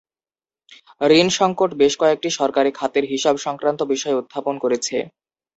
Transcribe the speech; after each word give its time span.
ঋণ 1.11 1.27
সংকট 1.39 1.69
বেশ 1.81 1.93
কয়েকটি 2.01 2.29
সরকারি 2.39 2.71
খাতের 2.75 3.05
হিসাব 3.11 3.35
সংক্রান্ত 3.45 3.81
বিষয় 3.93 4.17
উত্থাপন 4.21 4.55
করেছে। 4.63 4.97